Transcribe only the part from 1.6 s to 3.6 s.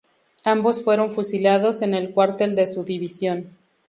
en el cuartel de su división.